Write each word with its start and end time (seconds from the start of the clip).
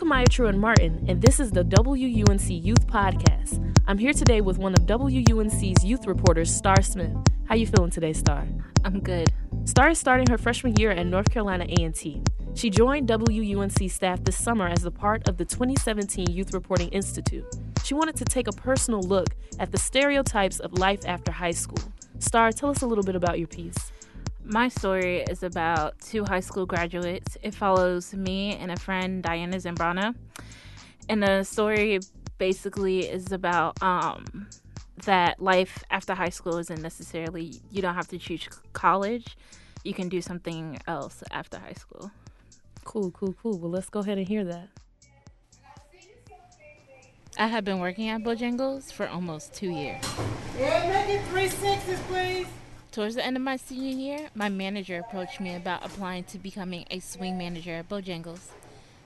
Kamaya 0.00 0.26
Truitt 0.26 0.56
Martin, 0.56 1.04
and 1.08 1.20
this 1.20 1.38
is 1.40 1.50
the 1.50 1.62
WUNC 1.62 2.64
Youth 2.64 2.86
Podcast. 2.86 3.60
I'm 3.86 3.98
here 3.98 4.14
today 4.14 4.40
with 4.40 4.56
one 4.56 4.72
of 4.72 4.86
WUNC's 4.86 5.84
youth 5.84 6.06
reporters, 6.06 6.50
Star 6.50 6.80
Smith. 6.80 7.14
How 7.44 7.54
you 7.54 7.66
feeling 7.66 7.90
today, 7.90 8.14
Star? 8.14 8.48
I'm 8.82 9.00
good. 9.00 9.30
Star 9.66 9.90
is 9.90 9.98
starting 9.98 10.26
her 10.30 10.38
freshman 10.38 10.74
year 10.76 10.90
at 10.90 11.04
North 11.04 11.30
Carolina 11.30 11.66
A&T. 11.68 12.22
She 12.54 12.70
joined 12.70 13.10
WUNC 13.10 13.90
staff 13.90 14.24
this 14.24 14.42
summer 14.42 14.68
as 14.68 14.86
a 14.86 14.90
part 14.90 15.28
of 15.28 15.36
the 15.36 15.44
2017 15.44 16.30
Youth 16.30 16.54
Reporting 16.54 16.88
Institute. 16.88 17.44
She 17.84 17.92
wanted 17.92 18.16
to 18.16 18.24
take 18.24 18.48
a 18.48 18.52
personal 18.52 19.02
look 19.02 19.28
at 19.58 19.70
the 19.70 19.78
stereotypes 19.78 20.60
of 20.60 20.78
life 20.78 21.00
after 21.04 21.30
high 21.30 21.50
school. 21.50 21.92
Star, 22.20 22.52
tell 22.52 22.70
us 22.70 22.80
a 22.80 22.86
little 22.86 23.04
bit 23.04 23.16
about 23.16 23.38
your 23.38 23.48
piece. 23.48 23.92
My 24.44 24.68
story 24.68 25.22
is 25.22 25.42
about 25.42 25.98
two 26.00 26.24
high 26.24 26.40
school 26.40 26.66
graduates. 26.66 27.36
It 27.42 27.54
follows 27.54 28.14
me 28.14 28.56
and 28.56 28.72
a 28.72 28.76
friend, 28.76 29.22
Diana 29.22 29.56
Zambrano. 29.58 30.14
And 31.08 31.22
the 31.22 31.44
story 31.44 32.00
basically 32.38 33.00
is 33.00 33.32
about 33.32 33.80
um, 33.82 34.48
that 35.04 35.40
life 35.40 35.84
after 35.90 36.14
high 36.14 36.30
school 36.30 36.56
isn't 36.58 36.80
necessarily, 36.80 37.60
you 37.70 37.82
don't 37.82 37.94
have 37.94 38.08
to 38.08 38.18
choose 38.18 38.48
college. 38.72 39.36
You 39.84 39.94
can 39.94 40.08
do 40.08 40.20
something 40.20 40.78
else 40.86 41.22
after 41.30 41.58
high 41.58 41.74
school. 41.74 42.10
Cool, 42.84 43.10
cool, 43.10 43.34
cool. 43.42 43.58
Well, 43.58 43.70
let's 43.70 43.88
go 43.88 44.00
ahead 44.00 44.18
and 44.18 44.26
hear 44.26 44.44
that. 44.44 44.68
I 47.38 47.46
have 47.46 47.64
been 47.64 47.78
working 47.78 48.08
at 48.08 48.22
Bojangles 48.22 48.92
for 48.92 49.08
almost 49.08 49.54
two 49.54 49.70
years. 49.70 50.04
Yeah, 50.58 51.06
make 51.06 51.20
it 51.20 51.24
three 51.28 51.48
sixes, 51.48 52.00
please. 52.08 52.46
Towards 52.92 53.14
the 53.14 53.24
end 53.24 53.36
of 53.36 53.42
my 53.44 53.54
senior 53.54 53.96
year, 53.96 54.30
my 54.34 54.48
manager 54.48 54.98
approached 54.98 55.38
me 55.38 55.54
about 55.54 55.86
applying 55.86 56.24
to 56.24 56.38
becoming 56.38 56.86
a 56.90 56.98
swing 56.98 57.38
manager 57.38 57.74
at 57.74 57.88
Bojangles. 57.88 58.48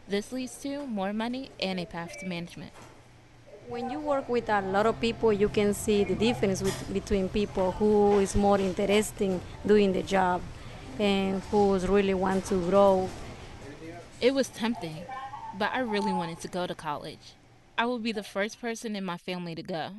This 0.09 0.33
leads 0.33 0.57
to 0.63 0.87
more 0.87 1.13
money 1.13 1.51
and 1.61 1.79
a 1.79 1.85
path 1.85 2.19
to 2.21 2.27
management. 2.27 2.73
When 3.69 3.91
you 3.91 4.01
work 4.01 4.27
with 4.27 4.49
a 4.49 4.63
lot 4.63 4.87
of 4.87 4.99
people, 5.03 5.35
you 5.35 5.51
can 5.51 5.75
see 5.75 6.03
the 6.03 6.15
difference 6.15 6.63
with, 6.63 6.95
between 6.95 7.29
people 7.29 7.73
who 7.73 8.21
is 8.21 8.35
more 8.35 8.59
interested 8.59 9.23
in 9.23 9.41
doing 9.67 9.93
the 9.93 10.03
job 10.03 10.41
and 10.99 11.43
who's 11.51 11.87
really 11.87 12.15
want 12.15 12.47
to 12.47 12.55
grow. 12.71 13.11
It 14.19 14.33
was 14.33 14.49
tempting, 14.49 15.05
but 15.59 15.73
I 15.75 15.81
really 15.81 16.13
wanted 16.13 16.41
to 16.41 16.49
go 16.49 16.67
to 16.67 16.75
college. 16.75 17.35
I 17.77 17.85
would 17.85 18.03
be 18.03 18.13
the 18.13 18.23
first 18.23 18.63
person 18.63 18.97
in 18.97 19.05
my 19.05 19.19
family 19.19 19.55
to 19.55 19.63
go. 19.63 19.91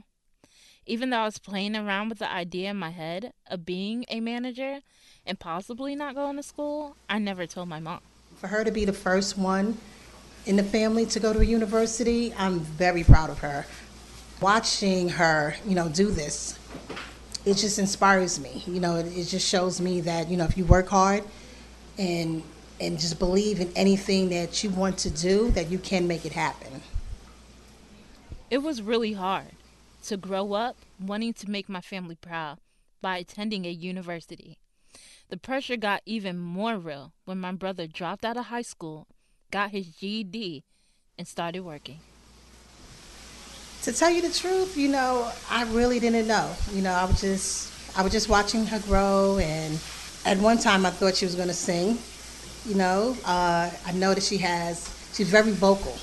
Even 0.87 1.09
though 1.09 1.17
I 1.17 1.25
was 1.25 1.39
playing 1.39 1.75
around 1.75 2.09
with 2.09 2.19
the 2.19 2.31
idea 2.31 2.69
in 2.69 2.77
my 2.77 2.91
head 2.91 3.33
of 3.49 3.65
being 3.65 4.05
a 4.07 4.19
manager 4.19 4.81
and 5.25 5.39
possibly 5.39 5.95
not 5.95 6.13
going 6.13 6.35
to 6.35 6.43
school, 6.43 6.95
I 7.09 7.17
never 7.17 7.47
told 7.47 7.69
my 7.69 7.79
mom. 7.79 8.01
For 8.35 8.47
her 8.47 8.63
to 8.63 8.71
be 8.71 8.85
the 8.85 8.93
first 8.93 9.35
one 9.35 9.79
in 10.45 10.57
the 10.57 10.63
family 10.63 11.07
to 11.07 11.19
go 11.19 11.33
to 11.33 11.39
a 11.39 11.43
university, 11.43 12.33
I'm 12.37 12.59
very 12.59 13.03
proud 13.03 13.31
of 13.31 13.39
her. 13.39 13.65
Watching 14.41 15.09
her, 15.09 15.55
you 15.65 15.73
know, 15.73 15.89
do 15.89 16.11
this, 16.11 16.59
it 17.45 17.55
just 17.55 17.79
inspires 17.79 18.39
me. 18.39 18.61
You 18.67 18.79
know, 18.79 18.97
it, 18.97 19.07
it 19.07 19.25
just 19.25 19.47
shows 19.47 19.81
me 19.81 20.01
that, 20.01 20.29
you 20.29 20.37
know, 20.37 20.45
if 20.45 20.55
you 20.55 20.65
work 20.65 20.89
hard 20.89 21.23
and 21.97 22.43
and 22.79 22.99
just 22.99 23.17
believe 23.19 23.61
in 23.61 23.71
anything 23.73 24.27
that 24.29 24.61
you 24.61 24.69
want 24.69 24.97
to 24.97 25.09
do, 25.09 25.49
that 25.51 25.71
you 25.71 25.79
can 25.79 26.09
make 26.09 26.25
it 26.25 26.33
happen. 26.33 26.81
It 28.51 28.57
was 28.57 28.81
really 28.81 29.13
hard 29.13 29.54
to 30.05 30.17
grow 30.17 30.53
up 30.53 30.77
wanting 30.99 31.33
to 31.33 31.49
make 31.49 31.67
my 31.67 31.81
family 31.81 32.15
proud 32.15 32.59
by 33.01 33.17
attending 33.17 33.65
a 33.65 33.69
university. 33.71 34.59
The 35.29 35.37
pressure 35.37 35.77
got 35.77 36.03
even 36.05 36.37
more 36.37 36.77
real 36.77 37.13
when 37.25 37.39
my 37.39 37.51
brother 37.51 37.87
dropped 37.87 38.23
out 38.23 38.37
of 38.37 38.45
high 38.45 38.61
school, 38.61 39.07
got 39.49 39.71
his 39.71 39.87
GED, 39.87 40.63
and 41.17 41.27
started 41.27 41.61
working. 41.61 41.99
To 43.83 43.93
tell 43.93 44.11
you 44.11 44.21
the 44.21 44.31
truth, 44.33 44.77
you 44.77 44.89
know, 44.89 45.31
I 45.49 45.63
really 45.65 45.99
didn't 45.99 46.27
know. 46.27 46.53
You 46.71 46.83
know, 46.83 46.91
I 46.91 47.05
was 47.05 47.21
just 47.21 47.97
I 47.97 48.03
was 48.03 48.11
just 48.11 48.29
watching 48.29 48.65
her 48.67 48.79
grow 48.79 49.39
and 49.39 49.79
at 50.25 50.37
one 50.37 50.57
time 50.57 50.85
I 50.85 50.91
thought 50.91 51.15
she 51.15 51.25
was 51.25 51.35
going 51.35 51.47
to 51.47 51.53
sing. 51.53 51.97
You 52.65 52.75
know, 52.75 53.15
uh, 53.25 53.69
I 53.85 53.91
know 53.93 54.13
that 54.13 54.23
she 54.23 54.37
has 54.37 54.89
she's 55.13 55.29
very 55.29 55.51
vocal. 55.51 55.95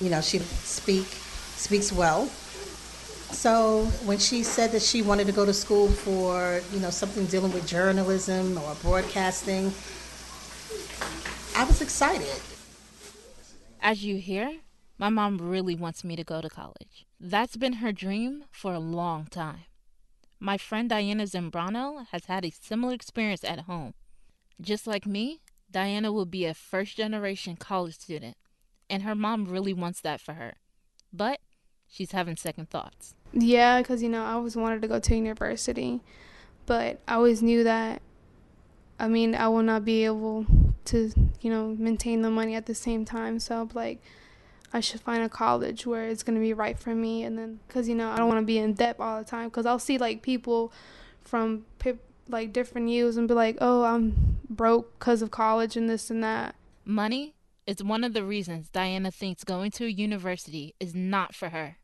You 0.00 0.10
know, 0.10 0.20
she 0.20 0.38
speak 0.38 1.06
speaks 1.56 1.92
well. 1.92 2.28
So 3.32 3.84
when 4.04 4.18
she 4.18 4.42
said 4.42 4.70
that 4.72 4.82
she 4.82 5.02
wanted 5.02 5.26
to 5.26 5.32
go 5.32 5.44
to 5.44 5.52
school 5.52 5.88
for, 5.88 6.60
you 6.72 6.80
know, 6.80 6.90
something 6.90 7.26
dealing 7.26 7.52
with 7.52 7.66
journalism 7.66 8.56
or 8.58 8.74
broadcasting, 8.76 9.72
I 11.56 11.64
was 11.64 11.82
excited. 11.82 12.40
As 13.80 14.04
you 14.04 14.16
hear, 14.16 14.58
my 14.96 15.08
mom 15.08 15.38
really 15.38 15.74
wants 15.74 16.04
me 16.04 16.14
to 16.14 16.22
go 16.22 16.40
to 16.40 16.48
college. 16.48 17.06
That's 17.18 17.56
been 17.56 17.74
her 17.74 17.90
dream 17.90 18.44
for 18.52 18.74
a 18.74 18.78
long 18.78 19.26
time. 19.26 19.64
My 20.38 20.56
friend 20.56 20.88
Diana 20.88 21.24
Zambrano 21.24 22.06
has 22.12 22.26
had 22.26 22.44
a 22.44 22.50
similar 22.50 22.94
experience 22.94 23.42
at 23.44 23.60
home. 23.60 23.94
Just 24.60 24.86
like 24.86 25.06
me, 25.06 25.40
Diana 25.70 26.12
will 26.12 26.26
be 26.26 26.44
a 26.44 26.54
first 26.54 26.96
generation 26.96 27.56
college 27.56 27.98
student, 27.98 28.36
and 28.88 29.02
her 29.02 29.14
mom 29.14 29.46
really 29.46 29.72
wants 29.72 30.00
that 30.02 30.20
for 30.20 30.34
her. 30.34 30.54
But 31.12 31.40
she's 31.88 32.12
having 32.12 32.36
second 32.36 32.70
thoughts. 32.70 33.14
Yeah, 33.32 33.80
because, 33.80 34.02
you 34.02 34.08
know, 34.08 34.24
I 34.24 34.32
always 34.32 34.56
wanted 34.56 34.82
to 34.82 34.88
go 34.88 34.98
to 34.98 35.16
university, 35.16 36.00
but 36.66 37.00
I 37.08 37.14
always 37.14 37.42
knew 37.42 37.64
that, 37.64 38.02
I 38.98 39.08
mean, 39.08 39.34
I 39.34 39.48
will 39.48 39.62
not 39.62 39.84
be 39.84 40.04
able 40.04 40.46
to, 40.86 41.10
you 41.40 41.50
know, 41.50 41.74
maintain 41.78 42.22
the 42.22 42.30
money 42.30 42.54
at 42.54 42.66
the 42.66 42.74
same 42.74 43.04
time. 43.04 43.38
So, 43.38 43.68
like, 43.74 44.02
I 44.72 44.80
should 44.80 45.00
find 45.00 45.22
a 45.22 45.28
college 45.28 45.86
where 45.86 46.08
it's 46.08 46.22
going 46.22 46.36
to 46.36 46.40
be 46.40 46.52
right 46.52 46.78
for 46.78 46.94
me. 46.94 47.24
And 47.24 47.38
then, 47.38 47.60
because, 47.66 47.88
you 47.88 47.94
know, 47.94 48.10
I 48.10 48.16
don't 48.16 48.28
want 48.28 48.40
to 48.40 48.46
be 48.46 48.58
in 48.58 48.74
debt 48.74 48.96
all 48.98 49.18
the 49.18 49.24
time. 49.24 49.48
Because 49.48 49.66
I'll 49.66 49.78
see, 49.78 49.98
like, 49.98 50.22
people 50.22 50.72
from, 51.22 51.64
like, 52.28 52.52
different 52.52 52.88
years 52.88 53.16
and 53.16 53.26
be 53.26 53.34
like, 53.34 53.56
oh, 53.60 53.84
I'm 53.84 54.38
broke 54.48 54.98
because 54.98 55.22
of 55.22 55.30
college 55.30 55.76
and 55.76 55.88
this 55.88 56.10
and 56.10 56.22
that. 56.22 56.54
Money 56.84 57.34
is 57.66 57.82
one 57.82 58.04
of 58.04 58.12
the 58.12 58.24
reasons 58.24 58.68
Diana 58.68 59.10
thinks 59.10 59.44
going 59.44 59.70
to 59.72 59.86
a 59.86 59.88
university 59.88 60.74
is 60.78 60.94
not 60.94 61.34
for 61.34 61.48
her. 61.48 61.78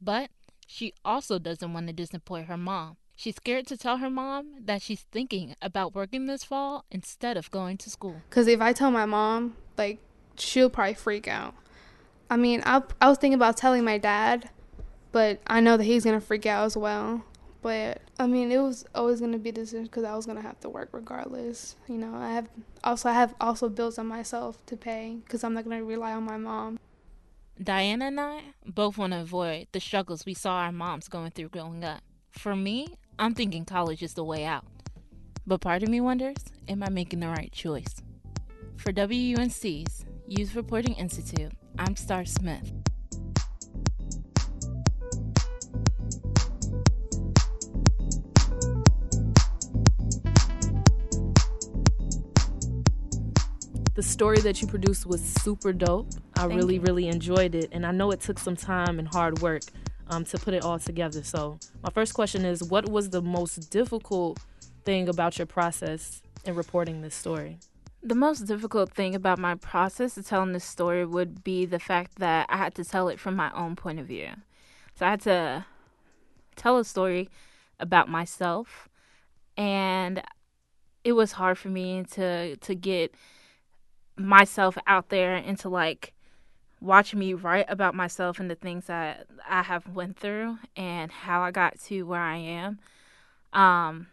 But 0.00 0.30
she 0.66 0.92
also 1.04 1.38
doesn't 1.38 1.72
want 1.72 1.86
to 1.86 1.92
disappoint 1.92 2.46
her 2.46 2.56
mom. 2.56 2.96
She's 3.14 3.36
scared 3.36 3.66
to 3.68 3.78
tell 3.78 3.96
her 3.98 4.10
mom 4.10 4.64
that 4.64 4.82
she's 4.82 5.06
thinking 5.10 5.56
about 5.62 5.94
working 5.94 6.26
this 6.26 6.44
fall 6.44 6.84
instead 6.90 7.36
of 7.36 7.50
going 7.50 7.78
to 7.78 7.90
school. 7.90 8.20
Because 8.28 8.46
if 8.46 8.60
I 8.60 8.74
tell 8.74 8.90
my 8.90 9.06
mom, 9.06 9.56
like, 9.78 10.00
she'll 10.36 10.68
probably 10.68 10.94
freak 10.94 11.26
out. 11.26 11.54
I 12.28 12.36
mean, 12.36 12.62
I, 12.66 12.82
I 13.00 13.08
was 13.08 13.16
thinking 13.16 13.36
about 13.36 13.56
telling 13.56 13.84
my 13.84 13.96
dad, 13.96 14.50
but 15.12 15.40
I 15.46 15.60
know 15.60 15.76
that 15.78 15.84
he's 15.84 16.04
going 16.04 16.18
to 16.18 16.24
freak 16.26 16.44
out 16.44 16.66
as 16.66 16.76
well. 16.76 17.24
But 17.62 18.02
I 18.18 18.26
mean, 18.26 18.52
it 18.52 18.58
was 18.58 18.84
always 18.94 19.20
going 19.20 19.32
to 19.32 19.38
be 19.38 19.50
this 19.50 19.72
because 19.72 20.04
I 20.04 20.14
was 20.14 20.26
going 20.26 20.36
to 20.36 20.42
have 20.42 20.60
to 20.60 20.68
work 20.68 20.90
regardless. 20.92 21.76
You 21.88 21.96
know, 21.96 22.14
I 22.14 22.32
have 22.32 22.48
also 22.84 23.08
I 23.08 23.12
have 23.14 23.34
also 23.40 23.68
bills 23.68 23.98
on 23.98 24.06
myself 24.06 24.64
to 24.66 24.76
pay 24.76 25.16
because 25.24 25.42
I'm 25.42 25.54
not 25.54 25.64
going 25.64 25.78
to 25.78 25.84
rely 25.84 26.12
on 26.12 26.22
my 26.22 26.36
mom. 26.36 26.78
Diana 27.62 28.06
and 28.06 28.20
I 28.20 28.40
both 28.66 28.98
want 28.98 29.14
to 29.14 29.20
avoid 29.22 29.68
the 29.72 29.80
struggles 29.80 30.26
we 30.26 30.34
saw 30.34 30.56
our 30.58 30.72
moms 30.72 31.08
going 31.08 31.30
through 31.30 31.48
growing 31.48 31.84
up. 31.84 32.02
For 32.30 32.54
me, 32.54 32.98
I'm 33.18 33.34
thinking 33.34 33.64
college 33.64 34.02
is 34.02 34.12
the 34.12 34.24
way 34.24 34.44
out. 34.44 34.66
But 35.46 35.62
part 35.62 35.82
of 35.82 35.88
me 35.88 36.02
wonders, 36.02 36.36
am 36.68 36.82
I 36.82 36.90
making 36.90 37.20
the 37.20 37.28
right 37.28 37.50
choice? 37.50 38.02
For 38.76 38.92
WUNC's 38.92 40.04
Youth 40.26 40.54
Reporting 40.54 40.96
Institute, 40.96 41.52
I'm 41.78 41.96
Star 41.96 42.26
Smith. 42.26 42.72
The 53.96 54.02
story 54.02 54.40
that 54.40 54.60
you 54.60 54.68
produced 54.68 55.06
was 55.06 55.22
super 55.22 55.72
dope. 55.72 56.08
I 56.34 56.40
Thank 56.40 56.52
really, 56.52 56.74
you. 56.74 56.82
really 56.82 57.08
enjoyed 57.08 57.54
it. 57.54 57.70
And 57.72 57.86
I 57.86 57.92
know 57.92 58.10
it 58.10 58.20
took 58.20 58.38
some 58.38 58.54
time 58.54 58.98
and 58.98 59.08
hard 59.08 59.40
work 59.40 59.62
um, 60.08 60.22
to 60.26 60.38
put 60.38 60.52
it 60.52 60.62
all 60.62 60.78
together. 60.78 61.24
So, 61.24 61.58
my 61.82 61.88
first 61.88 62.12
question 62.12 62.44
is 62.44 62.62
what 62.62 62.90
was 62.90 63.08
the 63.08 63.22
most 63.22 63.70
difficult 63.70 64.38
thing 64.84 65.08
about 65.08 65.38
your 65.38 65.46
process 65.46 66.20
in 66.44 66.54
reporting 66.54 67.00
this 67.00 67.14
story? 67.14 67.56
The 68.02 68.14
most 68.14 68.40
difficult 68.40 68.92
thing 68.92 69.14
about 69.14 69.38
my 69.38 69.54
process 69.54 70.18
of 70.18 70.26
telling 70.26 70.52
this 70.52 70.66
story 70.66 71.06
would 71.06 71.42
be 71.42 71.64
the 71.64 71.78
fact 71.78 72.18
that 72.18 72.48
I 72.50 72.58
had 72.58 72.74
to 72.74 72.84
tell 72.84 73.08
it 73.08 73.18
from 73.18 73.34
my 73.34 73.50
own 73.54 73.76
point 73.76 73.98
of 73.98 74.06
view. 74.06 74.28
So 74.94 75.06
I 75.06 75.10
had 75.10 75.22
to 75.22 75.64
tell 76.54 76.76
a 76.76 76.84
story 76.84 77.30
about 77.80 78.10
myself, 78.10 78.90
and 79.56 80.22
it 81.02 81.12
was 81.12 81.32
hard 81.32 81.56
for 81.56 81.68
me 81.68 82.04
to 82.12 82.56
to 82.56 82.74
get 82.74 83.14
myself 84.16 84.78
out 84.86 85.08
there 85.08 85.34
and 85.34 85.58
to 85.58 85.68
like 85.68 86.12
watch 86.80 87.14
me 87.14 87.34
write 87.34 87.66
about 87.68 87.94
myself 87.94 88.38
and 88.38 88.50
the 88.50 88.54
things 88.54 88.86
that 88.86 89.26
I 89.48 89.62
have 89.62 89.88
went 89.88 90.18
through 90.18 90.58
and 90.76 91.10
how 91.10 91.42
I 91.42 91.50
got 91.50 91.80
to 91.84 92.02
where 92.02 92.20
I 92.20 92.36
am. 92.36 92.78
Um, 93.52 94.08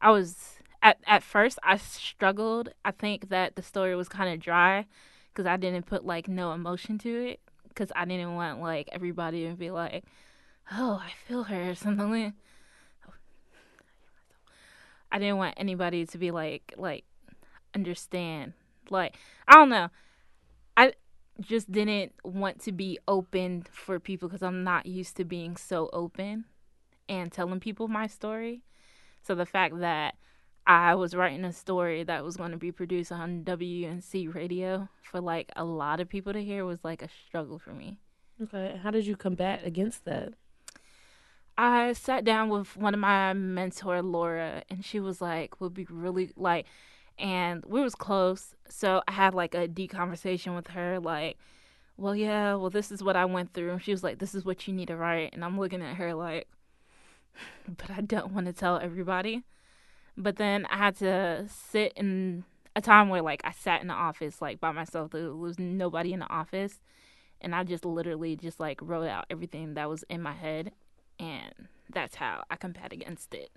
I 0.00 0.10
was 0.10 0.58
at 0.82 0.98
at 1.06 1.22
first 1.22 1.58
I 1.62 1.76
struggled. 1.76 2.70
I 2.84 2.90
think 2.90 3.28
that 3.28 3.56
the 3.56 3.62
story 3.62 3.94
was 3.94 4.08
kind 4.08 4.32
of 4.32 4.40
dry 4.40 4.86
because 5.32 5.46
I 5.46 5.56
didn't 5.56 5.86
put 5.86 6.04
like 6.04 6.28
no 6.28 6.52
emotion 6.52 6.98
to 6.98 7.26
it 7.28 7.40
because 7.68 7.92
I 7.94 8.04
didn't 8.04 8.34
want 8.34 8.60
like 8.60 8.88
everybody 8.92 9.48
to 9.48 9.54
be 9.54 9.70
like, 9.70 10.04
oh, 10.72 11.00
I 11.02 11.12
feel 11.26 11.44
her 11.44 11.70
or 11.70 11.74
something. 11.74 12.10
Like, 12.10 12.32
I 15.10 15.18
didn't 15.18 15.36
want 15.36 15.54
anybody 15.58 16.06
to 16.06 16.18
be 16.18 16.30
like 16.30 16.74
like 16.76 17.04
understand 17.74 18.54
like 18.92 19.16
I 19.48 19.54
don't 19.54 19.70
know. 19.70 19.88
I 20.76 20.92
just 21.40 21.70
didn't 21.72 22.12
want 22.24 22.60
to 22.60 22.72
be 22.72 22.98
open 23.08 23.64
for 23.72 23.98
people 23.98 24.28
because 24.28 24.42
I'm 24.42 24.62
not 24.62 24.86
used 24.86 25.16
to 25.16 25.24
being 25.24 25.56
so 25.56 25.90
open 25.92 26.44
and 27.08 27.32
telling 27.32 27.60
people 27.60 27.88
my 27.88 28.06
story. 28.06 28.62
So 29.22 29.34
the 29.34 29.46
fact 29.46 29.80
that 29.80 30.14
I 30.66 30.94
was 30.94 31.14
writing 31.14 31.44
a 31.44 31.52
story 31.52 32.04
that 32.04 32.24
was 32.24 32.36
going 32.36 32.52
to 32.52 32.56
be 32.56 32.70
produced 32.70 33.10
on 33.10 33.42
WNC 33.44 34.34
radio 34.34 34.88
for 35.02 35.20
like 35.20 35.50
a 35.56 35.64
lot 35.64 36.00
of 36.00 36.08
people 36.08 36.32
to 36.32 36.42
hear 36.42 36.64
was 36.64 36.84
like 36.84 37.02
a 37.02 37.08
struggle 37.26 37.58
for 37.58 37.72
me. 37.72 37.98
Okay. 38.40 38.78
How 38.82 38.90
did 38.90 39.06
you 39.06 39.16
combat 39.16 39.62
against 39.64 40.04
that? 40.04 40.34
I 41.58 41.92
sat 41.92 42.24
down 42.24 42.48
with 42.48 42.76
one 42.76 42.94
of 42.94 43.00
my 43.00 43.32
mentor, 43.34 44.02
Laura, 44.02 44.62
and 44.70 44.84
she 44.84 45.00
was 45.00 45.20
like, 45.20 45.60
would 45.60 45.74
be 45.74 45.86
really 45.90 46.30
like, 46.36 46.66
and 47.18 47.64
we 47.66 47.80
was 47.80 47.94
close. 47.94 48.54
So 48.68 49.02
I 49.06 49.12
had 49.12 49.34
like 49.34 49.54
a 49.54 49.68
deep 49.68 49.90
conversation 49.90 50.54
with 50.54 50.68
her, 50.68 50.98
like, 50.98 51.38
well, 51.96 52.16
yeah, 52.16 52.54
well, 52.54 52.70
this 52.70 52.90
is 52.90 53.02
what 53.02 53.16
I 53.16 53.24
went 53.24 53.52
through. 53.52 53.72
And 53.72 53.82
she 53.82 53.92
was 53.92 54.02
like, 54.02 54.18
this 54.18 54.34
is 54.34 54.44
what 54.44 54.66
you 54.66 54.74
need 54.74 54.88
to 54.88 54.96
write. 54.96 55.30
And 55.32 55.44
I'm 55.44 55.58
looking 55.58 55.82
at 55.82 55.96
her 55.96 56.14
like, 56.14 56.48
but 57.68 57.90
I 57.90 58.00
don't 58.00 58.32
want 58.32 58.46
to 58.46 58.52
tell 58.52 58.78
everybody. 58.78 59.42
But 60.16 60.36
then 60.36 60.66
I 60.66 60.76
had 60.76 60.96
to 60.96 61.46
sit 61.48 61.92
in 61.96 62.44
a 62.74 62.80
time 62.80 63.08
where 63.08 63.22
like 63.22 63.42
I 63.44 63.52
sat 63.52 63.82
in 63.82 63.88
the 63.88 63.94
office 63.94 64.40
like 64.40 64.60
by 64.60 64.72
myself. 64.72 65.10
There 65.12 65.34
was 65.34 65.58
nobody 65.58 66.12
in 66.12 66.20
the 66.20 66.30
office. 66.30 66.80
And 67.40 67.54
I 67.54 67.64
just 67.64 67.84
literally 67.84 68.36
just 68.36 68.60
like 68.60 68.78
wrote 68.80 69.08
out 69.08 69.26
everything 69.28 69.74
that 69.74 69.88
was 69.88 70.04
in 70.08 70.22
my 70.22 70.32
head 70.32 70.72
and 71.18 71.68
that's 71.92 72.16
how 72.16 72.44
I 72.50 72.56
combat 72.56 72.92
against 72.92 73.34
it. 73.34 73.50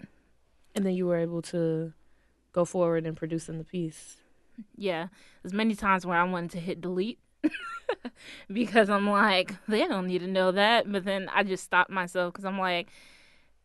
And 0.74 0.86
then 0.86 0.94
you 0.94 1.08
were 1.08 1.18
able 1.18 1.42
to 1.44 1.94
go 2.56 2.64
forward 2.66 3.06
and 3.06 3.18
producing 3.18 3.58
the 3.58 3.66
piece. 3.66 4.16
Yeah, 4.78 5.08
there's 5.44 5.54
many 5.54 5.76
times 5.76 6.06
where 6.06 6.18
I 6.18 6.24
wanted 6.24 6.52
to 6.52 6.60
hit 6.60 6.80
delete 6.80 7.20
because 8.52 8.90
I'm 8.90 9.10
like, 9.10 9.54
they 9.68 9.86
don't 9.86 10.08
need 10.08 10.20
to 10.20 10.28
know 10.28 10.54
that. 10.54 10.90
But 10.90 11.04
then 11.04 11.30
I 11.34 11.44
just 11.44 11.66
stopped 11.66 11.92
myself 11.92 12.32
because 12.32 12.46
I'm 12.46 12.58
like, 12.58 12.88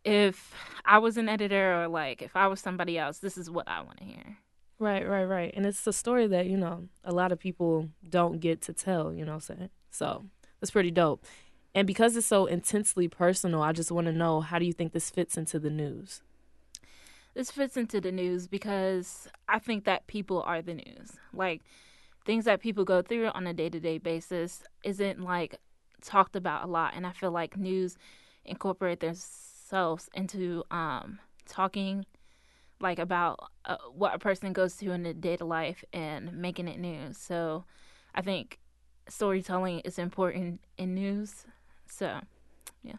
if 0.05 0.53
I 0.85 0.99
was 0.99 1.17
an 1.17 1.29
editor 1.29 1.83
or 1.83 1.89
like 1.89 2.21
if 2.21 2.35
I 2.35 2.49
was 2.49 2.61
somebody 2.61 2.99
else, 2.99 3.19
this 3.19 3.39
is 3.39 3.49
what 3.49 3.69
I 3.69 3.81
want 3.83 3.99
to 3.99 4.05
hear. 4.05 4.39
Right, 4.81 5.09
right, 5.09 5.25
right. 5.25 5.53
And 5.55 5.65
it's 5.65 5.87
a 5.87 5.93
story 5.93 6.27
that, 6.27 6.47
you 6.47 6.57
know, 6.57 6.89
a 7.05 7.13
lot 7.13 7.31
of 7.31 7.39
people 7.39 7.91
don't 8.09 8.41
get 8.41 8.61
to 8.63 8.73
tell, 8.73 9.13
you 9.13 9.25
know 9.25 9.33
what 9.33 9.51
I'm 9.51 9.57
saying? 9.57 9.71
So 9.91 10.25
it's 10.61 10.71
pretty 10.73 10.91
dope. 10.91 11.25
And 11.75 11.87
because 11.87 12.17
it's 12.17 12.27
so 12.27 12.47
intensely 12.47 13.07
personal, 13.07 13.63
I 13.63 13.71
just 13.73 13.93
want 13.93 14.07
to 14.07 14.13
know 14.13 14.41
how 14.41 14.59
do 14.59 14.65
you 14.65 14.73
think 14.73 14.93
this 14.93 15.11
fits 15.11 15.37
into 15.37 15.61
the 15.61 15.71
news? 15.71 16.23
This 17.41 17.51
fits 17.51 17.79
into 17.79 18.03
the 18.03 18.13
news 18.13 18.47
because 18.47 19.27
I 19.49 19.59
think 19.59 19.85
that 19.85 20.07
people 20.07 20.43
are 20.43 20.61
the 20.61 20.75
news. 20.75 21.13
Like 21.33 21.63
things 22.27 22.45
that 22.45 22.61
people 22.61 22.85
go 22.85 23.01
through 23.01 23.29
on 23.29 23.47
a 23.47 23.55
day 23.55 23.71
to 23.71 23.81
day 23.81 23.97
basis 23.97 24.63
isn't 24.85 25.23
like 25.23 25.59
talked 26.05 26.37
about 26.37 26.65
a 26.65 26.67
lot. 26.67 26.93
And 26.95 27.07
I 27.07 27.13
feel 27.13 27.31
like 27.31 27.57
news 27.57 27.97
incorporate 28.45 29.01
themselves 29.01 30.11
into 30.13 30.65
um, 30.71 31.19
talking 31.49 32.05
like 32.79 32.99
about 32.99 33.51
uh, 33.65 33.79
what 33.95 34.15
a 34.15 34.19
person 34.19 34.53
goes 34.53 34.75
through 34.75 34.93
in 34.93 35.07
a 35.07 35.15
day 35.15 35.39
to 35.39 35.47
life 35.47 35.83
and 35.95 36.35
making 36.35 36.69
it 36.69 36.79
news. 36.79 37.17
So 37.17 37.65
I 38.15 38.21
think 38.21 38.59
storytelling 39.09 39.81
is 39.81 39.99
important 39.99 40.61
in 40.77 40.95
news 40.95 41.47
so, 41.91 42.21
yeah. 42.83 42.97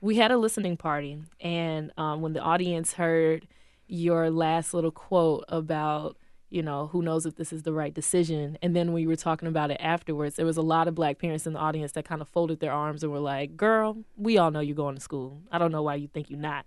We 0.00 0.16
had 0.16 0.32
a 0.32 0.38
listening 0.38 0.76
party, 0.76 1.22
and 1.40 1.92
um, 1.96 2.20
when 2.20 2.32
the 2.32 2.40
audience 2.40 2.94
heard 2.94 3.46
your 3.90 4.30
last 4.30 4.72
little 4.72 4.92
quote 4.92 5.44
about, 5.48 6.16
you 6.48 6.62
know, 6.62 6.86
who 6.88 7.02
knows 7.02 7.26
if 7.26 7.34
this 7.36 7.52
is 7.52 7.64
the 7.64 7.72
right 7.72 7.92
decision, 7.92 8.56
and 8.62 8.74
then 8.74 8.88
when 8.88 8.94
we 8.94 9.06
were 9.06 9.16
talking 9.16 9.48
about 9.48 9.70
it 9.70 9.78
afterwards, 9.80 10.36
there 10.36 10.46
was 10.46 10.56
a 10.56 10.62
lot 10.62 10.86
of 10.86 10.94
black 10.94 11.18
parents 11.18 11.46
in 11.46 11.54
the 11.54 11.58
audience 11.58 11.92
that 11.92 12.04
kind 12.04 12.20
of 12.20 12.28
folded 12.28 12.60
their 12.60 12.72
arms 12.72 13.02
and 13.02 13.12
were 13.12 13.18
like, 13.18 13.56
"Girl, 13.56 13.98
we 14.16 14.38
all 14.38 14.50
know 14.50 14.60
you're 14.60 14.76
going 14.76 14.94
to 14.94 15.00
school. 15.00 15.42
I 15.50 15.58
don't 15.58 15.72
know 15.72 15.82
why 15.82 15.96
you 15.96 16.08
think 16.08 16.30
you're 16.30 16.38
not." 16.38 16.66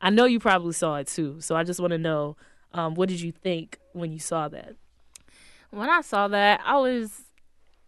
I 0.00 0.10
know 0.10 0.24
you 0.24 0.38
probably 0.38 0.72
saw 0.72 0.96
it 0.96 1.08
too, 1.08 1.40
so 1.40 1.56
I 1.56 1.64
just 1.64 1.80
want 1.80 1.90
to 1.90 1.98
know, 1.98 2.36
um, 2.72 2.94
what 2.94 3.08
did 3.08 3.20
you 3.20 3.32
think 3.32 3.78
when 3.92 4.12
you 4.12 4.18
saw 4.18 4.48
that? 4.48 4.76
When 5.70 5.90
I 5.90 6.00
saw 6.00 6.28
that, 6.28 6.60
I 6.64 6.78
was, 6.78 7.22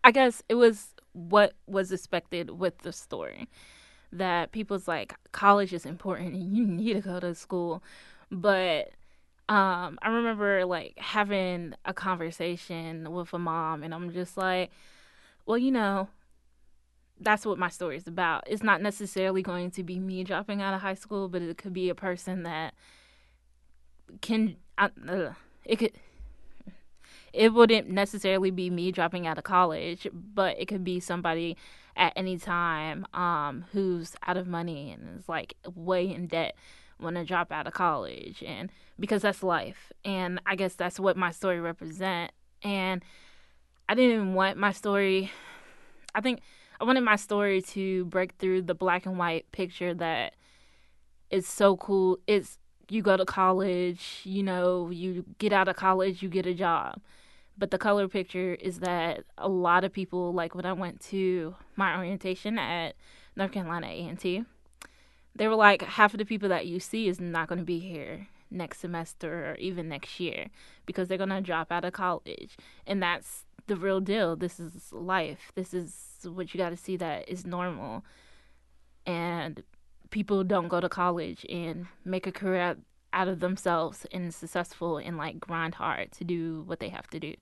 I 0.05 0.11
guess 0.11 0.43
it 0.49 0.57
was 0.57 0.89
what 1.13 1.55
was 1.67 1.93
expected 1.93 2.51
with 2.51 2.79
the 2.79 2.93
story. 2.93 3.49
That 4.13 4.53
people's 4.53 4.87
like 4.87 5.15
college 5.33 5.73
is 5.73 5.87
important 5.87 6.35
and 6.35 6.57
you 6.57 6.67
need 6.67 6.95
to 6.95 7.01
go 7.01 7.19
to 7.19 7.35
school. 7.35 7.83
But 8.33 8.91
um 9.49 9.99
I 10.03 10.09
remember 10.09 10.65
like 10.65 10.99
having 10.99 11.75
a 11.85 11.93
conversation 11.93 13.13
with 13.13 13.33
a 13.35 13.39
mom 13.39 13.83
and 13.83 13.95
I'm 13.95 14.13
just 14.13 14.37
like, 14.37 14.71
well, 15.47 15.59
you 15.59 15.71
know, 15.71 16.09
that's 17.21 17.45
what 17.47 17.59
my 17.59 17.69
story 17.69 17.97
is 17.97 18.07
about. 18.07 18.45
It's 18.47 18.63
not 18.63 18.81
necessarily 18.81 19.43
going 19.43 19.71
to 19.73 19.83
be 19.83 19.99
me 20.01 20.25
dropping 20.25 20.63
out 20.63 20.75
of 20.75 20.81
high 20.81 20.95
school, 20.95 21.29
but 21.29 21.43
it 21.43 21.59
could 21.59 21.75
be 21.75 21.91
a 21.91 21.95
person 21.95 22.43
that 22.45 22.75
can 24.21 24.57
uh, 24.79 24.89
it 25.65 25.77
could 25.77 25.93
it 27.33 27.53
wouldn't 27.55 27.89
necessarily 27.89 28.51
be 28.51 28.69
me 28.71 28.93
dropping 28.93 29.27
out 29.27 29.39
of 29.39 29.45
college, 29.45 30.07
but 30.13 30.59
it 30.59 30.67
could 30.67 30.85
be 30.85 31.01
somebody 31.01 31.57
at 31.97 32.13
any 32.17 32.39
time 32.39 33.07
um, 33.15 33.65
who's 33.73 34.15
out 34.27 34.37
of 34.37 34.47
money 34.47 34.91
and 34.93 35.19
is 35.19 35.29
like 35.29 35.55
way 35.75 36.11
in 36.11 36.27
debt 36.27 36.55
want 37.03 37.17
to 37.17 37.25
drop 37.25 37.53
out 37.53 37.67
of 37.67 37.73
college 37.73 38.43
and 38.47 38.71
because 38.99 39.23
that's 39.23 39.43
life 39.43 39.93
and 40.05 40.41
i 40.47 40.55
guess 40.55 40.75
that's 40.75 41.01
what 41.01 41.17
my 41.17 41.31
story 41.31 41.61
represent 41.61 42.31
and 42.63 43.05
i 43.89 43.95
didn't 43.95 44.35
want 44.35 44.57
my 44.57 44.73
story 44.73 45.31
i 46.15 46.21
think 46.21 46.41
i 46.81 46.85
wanted 46.85 47.03
my 47.03 47.17
story 47.17 47.61
to 47.61 48.05
break 48.07 48.33
through 48.39 48.63
the 48.63 48.75
black 48.75 49.07
and 49.07 49.19
white 49.19 49.51
picture 49.53 49.95
that 49.95 50.35
is 51.31 51.47
so 51.47 51.77
cool 51.77 52.19
it's 52.27 52.59
you 52.89 53.01
go 53.03 53.17
to 53.17 53.25
college 53.25 54.21
you 54.25 54.43
know 54.43 54.91
you 54.91 55.25
get 55.39 55.53
out 55.53 55.69
of 55.69 55.77
college 55.77 56.23
you 56.23 56.29
get 56.29 56.47
a 56.47 56.55
job. 56.55 57.01
But 57.59 57.71
the 57.71 57.79
color 57.79 58.09
picture 58.09 58.55
is 58.55 58.81
that 58.81 59.25
a 59.37 59.49
lot 59.49 59.85
of 59.85 59.93
people, 59.93 60.33
like 60.33 60.55
when 60.55 60.65
I 60.65 60.73
went 60.73 61.01
to 61.11 61.55
my 61.77 61.97
orientation 61.97 62.59
at 62.59 62.95
North 63.37 63.53
Carolina 63.53 63.89
A&T, 63.89 64.45
they 65.35 65.49
were 65.49 65.55
like, 65.55 65.83
half 65.83 66.15
of 66.15 66.19
the 66.19 66.25
people 66.25 66.49
that 66.49 66.67
you 66.67 66.81
see 66.81 67.09
is 67.09 67.21
not 67.21 67.49
going 67.49 67.59
to 67.59 67.65
be 67.65 67.79
here 67.79 68.29
next 68.51 68.81
semester 68.81 69.51
or 69.51 69.55
even 69.57 69.89
next 69.89 70.21
year 70.21 70.49
because 70.85 71.09
they're 71.09 71.19
going 71.19 71.31
to 71.31 71.41
drop 71.41 71.73
out 71.73 71.85
of 71.85 71.93
college. 71.93 72.57
And 72.87 73.03
that's 73.03 73.45
the 73.67 73.77
real 73.77 74.01
deal. 74.01 74.37
This 74.37 74.61
is 74.61 74.93
life. 74.93 75.53
This 75.55 75.73
is 75.73 75.95
what 76.25 76.53
you 76.53 76.59
got 76.59 76.71
to 76.71 76.77
see 76.77 76.97
that 76.97 77.29
is 77.29 77.47
normal. 77.47 78.05
And 79.07 79.63
people 80.11 80.45
don't 80.45 80.69
go 80.69 80.81
to 80.81 80.89
college 80.89 81.47
and 81.49 81.87
make 82.05 82.27
a 82.27 82.33
career 82.33 82.77
out 83.13 83.29
of 83.29 83.41
themselves 83.41 84.07
and 84.13 84.35
successful 84.35 84.99
and 84.99 85.17
like 85.17 85.41
grind 85.41 85.77
hard 85.77 86.13
to 86.13 86.25
do 86.25 86.63
what 86.67 86.81
they 86.81 86.89
have 86.91 87.09
to 87.09 87.21
do. 87.21 87.35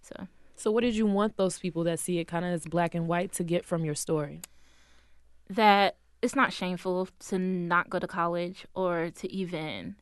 So 0.00 0.26
So 0.56 0.70
what 0.70 0.82
did 0.82 0.96
you 0.96 1.06
want 1.06 1.36
those 1.36 1.58
people 1.58 1.84
that 1.84 1.98
see 1.98 2.18
it 2.18 2.24
kind 2.24 2.44
of 2.44 2.52
as 2.52 2.66
black 2.66 2.94
and 2.94 3.08
white 3.08 3.32
to 3.32 3.44
get 3.44 3.64
from 3.64 3.84
your 3.84 3.94
story? 3.94 4.40
That 5.48 5.96
it's 6.22 6.36
not 6.36 6.52
shameful 6.52 7.08
to 7.28 7.38
not 7.38 7.90
go 7.90 7.98
to 7.98 8.06
college 8.06 8.64
or 8.74 9.10
to 9.10 9.30
even 9.30 9.96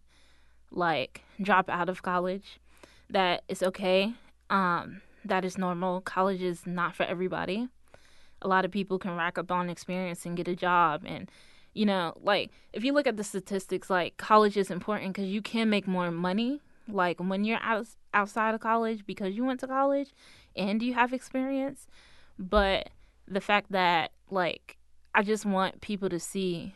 like 0.70 1.22
drop 1.40 1.68
out 1.68 1.88
of 1.88 2.02
college. 2.02 2.60
That 3.08 3.42
it's 3.48 3.62
okay. 3.62 4.14
Um 4.50 5.00
that 5.24 5.44
is 5.44 5.58
normal. 5.58 6.02
College 6.02 6.42
is 6.42 6.66
not 6.66 6.94
for 6.94 7.04
everybody. 7.04 7.68
A 8.42 8.48
lot 8.48 8.64
of 8.64 8.70
people 8.70 8.98
can 8.98 9.16
rack 9.16 9.36
up 9.38 9.50
on 9.50 9.68
experience 9.68 10.24
and 10.24 10.36
get 10.36 10.48
a 10.48 10.54
job 10.54 11.02
and 11.04 11.30
you 11.72 11.86
know, 11.86 12.14
like 12.22 12.50
if 12.72 12.84
you 12.84 12.92
look 12.92 13.06
at 13.06 13.16
the 13.16 13.24
statistics, 13.24 13.88
like 13.88 14.16
college 14.16 14.56
is 14.56 14.70
important 14.70 15.14
because 15.14 15.28
you 15.28 15.40
can 15.40 15.70
make 15.70 15.86
more 15.86 16.10
money. 16.10 16.60
Like 16.88 17.20
when 17.20 17.44
you're 17.44 17.62
out 17.62 17.86
outside 18.12 18.54
of 18.54 18.60
college 18.60 19.06
because 19.06 19.36
you 19.36 19.44
went 19.44 19.60
to 19.60 19.68
college 19.68 20.10
and 20.56 20.82
you 20.82 20.94
have 20.94 21.12
experience. 21.12 21.86
But 22.38 22.90
the 23.28 23.40
fact 23.40 23.70
that 23.70 24.10
like 24.30 24.76
I 25.14 25.22
just 25.22 25.44
want 25.44 25.80
people 25.80 26.08
to 26.08 26.20
see 26.20 26.74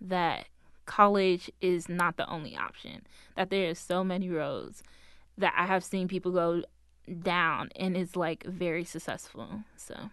that 0.00 0.46
college 0.86 1.50
is 1.60 1.88
not 1.88 2.16
the 2.16 2.28
only 2.28 2.56
option. 2.56 3.02
That 3.36 3.50
there 3.50 3.68
is 3.68 3.78
so 3.78 4.02
many 4.02 4.28
roads 4.28 4.82
that 5.36 5.54
I 5.56 5.66
have 5.66 5.84
seen 5.84 6.08
people 6.08 6.32
go 6.32 6.62
down 7.22 7.70
and 7.76 7.96
it's 7.96 8.16
like 8.16 8.44
very 8.44 8.84
successful. 8.84 9.62
So 9.76 10.10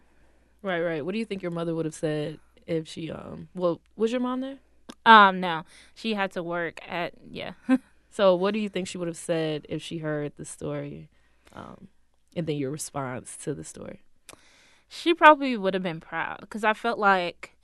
Right, 0.62 0.82
right. 0.82 1.06
What 1.06 1.12
do 1.14 1.20
you 1.20 1.26
think 1.26 1.42
your 1.42 1.52
mother 1.52 1.76
would 1.76 1.86
have 1.86 1.96
said 1.96 2.40
if 2.68 2.88
she 2.88 3.12
um 3.12 3.50
well 3.56 3.82
was 3.96 4.12
your 4.12 4.22
mom 4.22 4.42
there? 4.42 4.58
Um 5.06 5.40
no. 5.40 5.64
She 5.94 6.14
had 6.14 6.32
to 6.34 6.44
work 6.44 6.80
at 6.88 7.14
yeah. 7.30 7.54
so 8.12 8.36
what 8.36 8.54
do 8.54 8.60
you 8.60 8.70
think 8.70 8.88
she 8.88 8.98
would 8.98 9.08
have 9.08 9.18
said 9.18 9.66
if 9.70 9.82
she 9.82 10.00
heard 10.00 10.34
the 10.38 10.46
story? 10.46 11.10
Um 11.54 11.88
and 12.36 12.48
then 12.48 12.58
your 12.58 12.72
response 12.72 13.38
to 13.44 13.54
the 13.54 13.64
story? 13.64 14.02
She 14.88 15.14
probably 15.14 15.58
would 15.58 15.74
have 15.74 15.84
been 15.84 16.00
proud 16.00 16.42
because 16.42 16.64
I 16.64 16.74
felt 16.74 17.00
like 17.00 17.55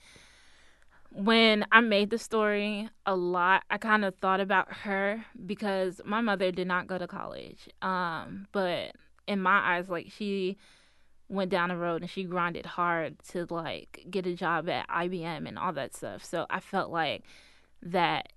when 1.13 1.65
I 1.71 1.81
made 1.81 2.09
the 2.09 2.17
story 2.17 2.89
a 3.05 3.15
lot, 3.15 3.63
I 3.69 3.77
kind 3.77 4.05
of 4.05 4.15
thought 4.15 4.39
about 4.39 4.71
her 4.71 5.25
because 5.45 5.99
my 6.05 6.21
mother 6.21 6.51
did 6.51 6.67
not 6.67 6.87
go 6.87 6.97
to 6.97 7.07
college. 7.07 7.69
Um, 7.81 8.47
but 8.51 8.95
in 9.27 9.41
my 9.41 9.75
eyes, 9.75 9.89
like 9.89 10.07
she 10.09 10.57
went 11.27 11.51
down 11.51 11.69
the 11.69 11.77
road 11.77 12.01
and 12.01 12.09
she 12.09 12.23
grinded 12.23 12.65
hard 12.65 13.17
to 13.29 13.45
like 13.49 14.05
get 14.09 14.25
a 14.25 14.35
job 14.35 14.69
at 14.69 14.87
IBM 14.89 15.47
and 15.47 15.59
all 15.59 15.73
that 15.73 15.95
stuff. 15.95 16.23
So 16.23 16.45
I 16.49 16.59
felt 16.61 16.91
like 16.91 17.23
that 17.81 18.31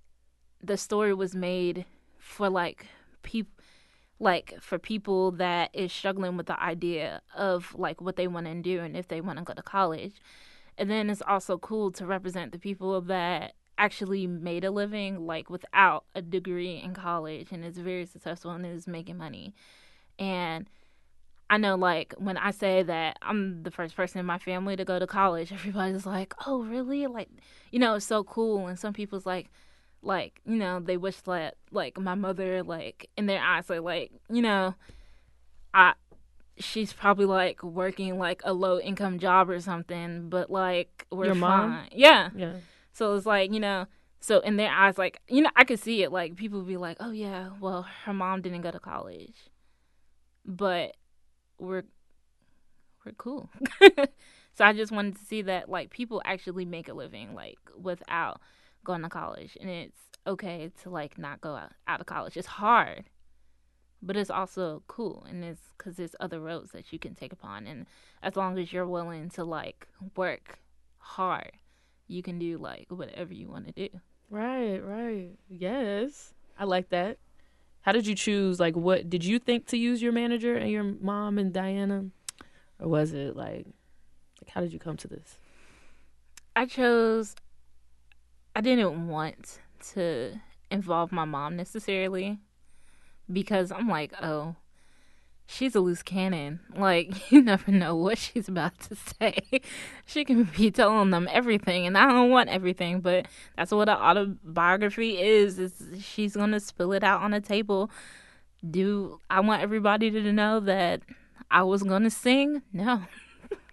the 0.61 0.77
story 0.77 1.13
was 1.13 1.33
made 1.33 1.85
for 2.17 2.49
like 2.49 2.87
people 3.23 3.51
like 4.17 4.53
for 4.61 4.79
people 4.79 5.31
that 5.31 5.69
is 5.73 5.91
struggling 5.91 6.37
with 6.37 6.45
the 6.45 6.61
idea 6.61 7.21
of 7.35 7.75
like 7.77 7.99
what 7.99 8.15
they 8.15 8.27
want 8.27 8.45
to 8.45 8.55
do 8.61 8.79
and 8.79 8.95
if 8.95 9.09
they 9.09 9.19
want 9.19 9.37
to 9.37 9.43
go 9.43 9.53
to 9.53 9.61
college 9.61 10.13
and 10.77 10.89
then 10.89 11.09
it's 11.09 11.21
also 11.21 11.57
cool 11.57 11.91
to 11.91 12.05
represent 12.05 12.51
the 12.51 12.59
people 12.59 13.01
that 13.01 13.53
actually 13.77 14.25
made 14.25 14.63
a 14.63 14.71
living 14.71 15.25
like 15.25 15.49
without 15.49 16.05
a 16.15 16.21
degree 16.21 16.81
in 16.81 16.93
college 16.93 17.51
and 17.51 17.65
is 17.65 17.77
very 17.77 18.05
successful 18.05 18.51
and 18.51 18.65
is 18.65 18.87
making 18.87 19.17
money 19.17 19.53
and 20.17 20.69
I 21.47 21.57
know, 21.57 21.75
like, 21.75 22.15
when 22.17 22.37
I 22.37 22.49
say 22.49 22.81
that 22.81 23.19
I'm 23.21 23.61
the 23.61 23.69
first 23.69 23.95
person 23.95 24.19
in 24.19 24.25
my 24.25 24.39
family 24.39 24.75
to 24.77 24.83
go 24.83 24.97
to 24.97 25.05
college, 25.05 25.51
everybody's 25.53 26.03
like, 26.03 26.33
oh, 26.47 26.63
really? 26.63 27.05
Like, 27.05 27.29
you 27.69 27.77
know, 27.77 27.93
it's 27.93 28.05
so 28.05 28.23
cool. 28.23 28.65
And 28.65 28.79
some 28.79 28.93
people's 28.93 29.27
like, 29.27 29.51
like 30.05 30.39
you 30.45 30.55
know 30.55 30.79
they 30.79 30.97
wish 30.97 31.19
that 31.21 31.55
like 31.71 31.99
my 31.99 32.15
mother 32.15 32.63
like 32.63 33.09
in 33.17 33.25
their 33.25 33.41
eyes 33.41 33.69
like 33.69 33.81
like 33.81 34.11
you 34.29 34.41
know 34.41 34.73
i 35.73 35.93
she's 36.57 36.93
probably 36.93 37.25
like 37.25 37.61
working 37.63 38.17
like 38.17 38.41
a 38.45 38.53
low 38.53 38.79
income 38.79 39.19
job 39.19 39.49
or 39.49 39.59
something 39.59 40.29
but 40.29 40.49
like 40.49 41.05
we're 41.11 41.25
Your 41.25 41.35
fine. 41.35 41.69
Mom? 41.69 41.85
yeah. 41.91 42.29
Yeah. 42.35 42.53
so 42.93 43.13
it's 43.15 43.25
like 43.25 43.51
you 43.53 43.59
know 43.59 43.85
so 44.21 44.39
in 44.39 44.55
their 44.55 44.71
eyes 44.71 44.97
like 44.97 45.19
you 45.27 45.41
know 45.41 45.49
i 45.55 45.63
could 45.63 45.79
see 45.79 46.01
it. 46.03 46.11
Like 46.11 46.35
people 46.35 46.61
be 46.61 46.77
like 46.77 46.97
oh 46.99 47.11
yeah 47.11 47.49
well 47.59 47.85
her 48.05 48.13
mom 48.13 48.41
didn't 48.41 48.61
go 48.61 48.71
to 48.71 48.79
college. 48.79 49.35
But 50.45 50.95
we're 51.59 51.83
we're 53.05 53.13
cool. 53.13 53.49
So 54.57 54.63
i 54.63 54.71
just 54.71 54.91
wanted 54.93 55.17
to 55.17 55.25
see 55.25 55.41
that 55.43 55.67
like 55.67 55.89
people 55.89 56.21
actually 56.23 56.63
make 56.63 56.87
a 56.87 56.93
living 56.93 57.35
like 57.35 57.57
without 57.77 58.39
going 58.85 59.01
to 59.01 59.09
college. 59.09 59.57
And 59.59 59.69
it's 59.69 59.97
okay 60.25 60.71
to 60.83 60.89
like 60.89 61.17
not 61.17 61.41
go 61.41 61.55
out, 61.55 61.73
out 61.87 61.99
of 61.99 62.05
college. 62.05 62.37
It's 62.37 62.47
hard 62.47 63.03
but 64.05 64.15
it's 64.15 64.29
also 64.29 64.83
cool 64.87 65.25
and 65.27 65.43
it's 65.43 65.73
because 65.77 65.95
there's 65.97 66.15
other 66.19 66.39
roads 66.39 66.71
that 66.71 66.93
you 66.93 66.99
can 66.99 67.15
take 67.15 67.33
upon 67.33 67.67
and 67.67 67.85
as 68.21 68.35
long 68.35 68.57
as 68.57 68.71
you're 68.71 68.87
willing 68.87 69.29
to 69.29 69.43
like 69.43 69.87
work 70.15 70.59
hard 70.99 71.51
you 72.07 72.21
can 72.21 72.39
do 72.39 72.57
like 72.57 72.85
whatever 72.89 73.33
you 73.33 73.49
want 73.49 73.65
to 73.67 73.73
do 73.89 73.99
Right, 74.29 74.79
right. 74.79 75.29
Yes. 75.49 76.33
I 76.57 76.63
like 76.65 76.89
that. 76.89 77.17
How 77.81 77.91
did 77.91 78.07
you 78.07 78.15
choose 78.15 78.59
like 78.59 78.75
what 78.75 79.09
did 79.09 79.23
you 79.23 79.37
think 79.37 79.67
to 79.67 79.77
use 79.77 80.01
your 80.01 80.11
manager 80.11 80.55
and 80.55 80.71
your 80.71 80.83
mom 80.83 81.37
and 81.37 81.53
Diana? 81.53 82.05
Or 82.79 82.87
was 82.87 83.13
it 83.13 83.35
like 83.35 83.67
like 84.41 84.49
how 84.49 84.61
did 84.61 84.73
you 84.73 84.79
come 84.79 84.97
to 84.97 85.07
this? 85.07 85.37
I 86.55 86.65
chose 86.65 87.35
I 88.55 88.61
didn't 88.61 89.07
want 89.07 89.59
to 89.91 90.39
involve 90.71 91.11
my 91.11 91.25
mom 91.25 91.55
necessarily 91.55 92.39
because 93.31 93.71
I'm 93.71 93.87
like, 93.87 94.13
oh, 94.21 94.55
she's 95.47 95.75
a 95.75 95.79
loose 95.79 96.03
cannon. 96.03 96.59
Like, 96.75 97.31
you 97.31 97.41
never 97.41 97.71
know 97.71 97.95
what 97.95 98.17
she's 98.17 98.49
about 98.49 98.77
to 98.81 98.95
say. 98.95 99.39
she 100.05 100.25
can 100.25 100.43
be 100.43 100.71
telling 100.71 101.09
them 101.11 101.27
everything, 101.31 101.87
and 101.87 101.97
I 101.97 102.07
don't 102.07 102.29
want 102.29 102.49
everything, 102.49 102.99
but 102.99 103.27
that's 103.57 103.71
what 103.71 103.87
an 103.87 103.95
autobiography 103.95 105.17
is. 105.21 105.57
Is 105.57 105.81
she's 106.01 106.35
gonna 106.35 106.59
spill 106.59 106.91
it 106.91 107.03
out 107.03 107.21
on 107.21 107.33
a 107.33 107.41
table. 107.41 107.89
Do 108.69 109.21
I 109.29 109.39
want 109.39 109.61
everybody 109.61 110.11
to 110.11 110.33
know 110.33 110.59
that 110.61 111.01
I 111.49 111.63
was 111.63 111.83
gonna 111.83 112.09
sing? 112.09 112.61
No. 112.73 113.03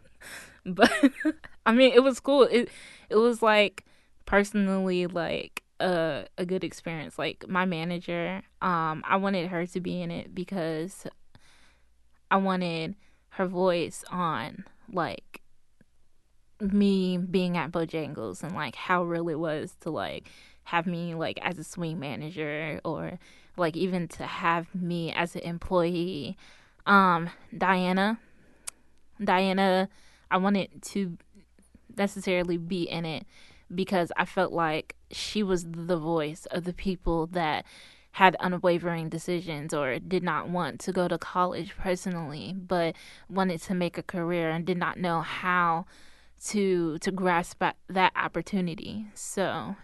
but 0.67 0.93
I 1.67 1.73
mean, 1.73 1.93
it 1.93 2.05
was 2.05 2.21
cool. 2.21 2.45
It 2.45 2.69
it 3.11 3.17
was 3.17 3.43
like 3.43 3.85
personally 4.27 5.07
like 5.09 5.62
a 5.81 6.27
a 6.39 6.47
good 6.47 6.65
experience. 6.65 7.19
Like 7.19 7.49
my 7.49 7.65
manager, 7.65 8.43
um, 8.61 9.03
I 9.07 9.17
wanted 9.17 9.49
her 9.49 9.67
to 9.67 9.81
be 9.81 10.03
in 10.03 10.11
it 10.11 10.35
because 10.35 11.07
I 12.31 12.37
wanted 12.37 12.95
her 13.31 13.47
voice 13.47 14.05
on 14.11 14.65
like 14.91 15.41
me 16.61 17.19
being 17.19 17.57
at 17.57 17.73
Bojangles 17.73 18.43
and 18.43 18.55
like 18.55 18.77
how 18.77 19.03
real 19.03 19.29
it 19.29 19.39
was 19.39 19.77
to 19.81 19.91
like 19.91 20.29
have 20.65 20.87
me 20.87 21.15
like 21.15 21.39
as 21.43 21.59
a 21.59 21.65
swing 21.65 21.99
manager 21.99 22.81
or 22.85 23.19
like 23.57 23.77
even 23.77 24.09
to 24.09 24.25
have 24.25 24.75
me 24.75 25.13
as 25.13 25.35
an 25.35 25.43
employee. 25.43 26.37
Um, 26.87 27.31
Diana, 27.57 28.19
Diana, 29.23 29.89
I 30.31 30.37
wanted 30.39 30.83
to 30.83 31.17
necessarily 31.97 32.57
be 32.57 32.85
in 32.85 33.05
it 33.05 33.27
because 33.75 34.13
I 34.17 34.25
felt 34.25 34.53
like 34.53 34.95
she 35.11 35.43
was 35.43 35.65
the 35.65 35.97
voice 35.97 36.47
of 36.51 36.65
the 36.65 36.73
people 36.73 37.27
that 37.29 37.65
had 38.13 38.37
unwavering 38.41 39.09
decisions 39.09 39.73
or 39.73 39.99
did 39.99 40.23
not 40.23 40.49
want 40.49 40.79
to 40.81 40.93
go 40.93 41.09
to 41.09 41.17
college 41.17 41.75
personally 41.79 42.55
but 42.55 42.95
wanted 43.31 43.61
to 43.63 43.75
make 43.75 43.97
a 43.97 44.03
career 44.03 44.51
and 44.51 44.67
did 44.67 44.77
not 44.77 44.99
know 44.99 45.23
how 45.23 45.87
to 46.45 46.99
to 46.99 47.11
grasp 47.11 47.63
that- 47.89 48.13
opportunity. 48.17 49.07
So 49.15 49.77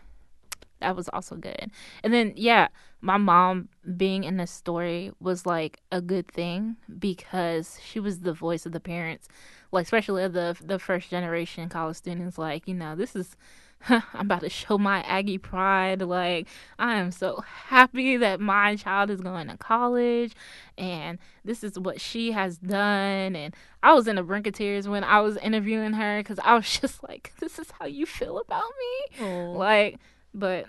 that 0.81 0.95
was 0.95 1.09
also 1.09 1.37
good. 1.37 1.71
And 2.05 2.13
then 2.13 2.33
yeah 2.37 2.69
my 3.01 3.17
mom 3.17 3.69
being 3.97 4.25
in 4.25 4.37
the 4.37 4.47
story 4.47 5.13
was 5.21 5.47
like 5.47 5.81
a 5.93 6.01
good 6.01 6.29
thing 6.29 6.77
because 6.99 7.79
she 7.83 8.01
was 8.01 8.21
the 8.21 8.33
voice 8.33 8.67
of 8.67 8.73
the 8.73 8.81
parents 8.81 9.29
like 9.71 9.85
especially 9.85 10.25
of 10.25 10.33
the 10.33 10.57
the 10.61 10.79
first 10.79 11.11
generation 11.11 11.69
college 11.69 11.97
students 11.97 12.39
like 12.39 12.67
you 12.67 12.75
know 12.75 12.97
this 12.97 13.15
is 13.15 13.37
I'm 13.89 14.03
about 14.15 14.41
to 14.41 14.51
show 14.51 14.79
my 14.79 15.03
Aggie 15.03 15.39
pride. 15.39 16.03
Like, 16.03 16.49
I 16.79 16.97
am 16.97 17.11
so 17.11 17.43
happy 17.47 18.17
that 18.17 18.41
my 18.41 18.77
child 18.77 19.11
is 19.11 19.21
going 19.21 19.49
to 19.49 19.57
college 19.57 20.35
and 20.77 21.19
this 21.45 21.63
is 21.63 21.79
what 21.79 22.01
she 22.01 22.33
has 22.33 22.59
done. 22.59 23.37
And 23.37 23.55
I 23.83 23.95
was 23.95 24.09
in 24.09 24.17
the 24.17 24.23
brink 24.23 24.47
of 24.47 24.55
tears 24.55 24.89
when 24.89 25.05
I 25.05 25.21
was 25.21 25.37
interviewing 25.39 25.95
her 25.95 26.21
because 26.21 26.39
I 26.41 26.55
was 26.55 26.69
just 26.81 27.03
like, 27.03 27.33
this 27.41 27.59
is 27.59 27.71
how 27.79 27.87
you 27.87 28.07
feel 28.07 28.39
about 28.39 28.65
me? 28.79 29.25
Like, 29.57 29.99
but 30.35 30.67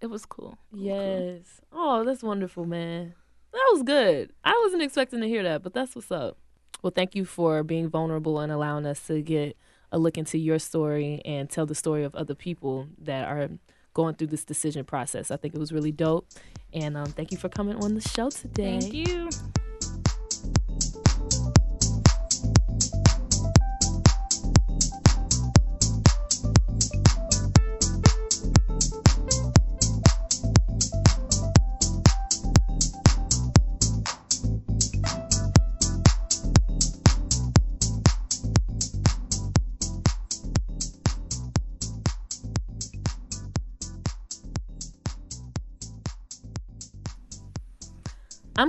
it 0.00 0.08
was 0.08 0.26
cool. 0.26 0.58
It 0.72 0.76
was 0.76 0.82
cool. 0.82 1.36
Yes. 1.36 1.60
Oh, 1.72 2.04
that's 2.04 2.22
wonderful, 2.22 2.64
man. 2.64 3.14
That 3.52 3.68
was 3.72 3.82
good. 3.82 4.32
I 4.44 4.60
wasn't 4.64 4.82
expecting 4.82 5.20
to 5.20 5.28
hear 5.28 5.42
that, 5.42 5.62
but 5.62 5.74
that's 5.74 5.94
what's 5.94 6.10
up. 6.10 6.36
Well, 6.82 6.92
thank 6.94 7.14
you 7.14 7.24
for 7.24 7.62
being 7.62 7.88
vulnerable 7.88 8.38
and 8.38 8.50
allowing 8.50 8.86
us 8.86 9.06
to 9.08 9.20
get 9.20 9.56
a 9.92 9.98
look 9.98 10.18
into 10.18 10.38
your 10.38 10.58
story 10.58 11.20
and 11.24 11.48
tell 11.48 11.66
the 11.66 11.74
story 11.74 12.04
of 12.04 12.14
other 12.14 12.34
people 12.34 12.88
that 12.98 13.26
are 13.28 13.48
going 13.94 14.14
through 14.14 14.28
this 14.28 14.44
decision 14.44 14.84
process. 14.84 15.30
I 15.30 15.36
think 15.36 15.54
it 15.54 15.58
was 15.58 15.72
really 15.72 15.92
dope. 15.92 16.26
And 16.72 16.96
um, 16.96 17.06
thank 17.06 17.32
you 17.32 17.38
for 17.38 17.48
coming 17.48 17.76
on 17.76 17.94
the 17.94 18.00
show 18.00 18.30
today. 18.30 18.78
Thank 18.80 18.94
you. 18.94 19.28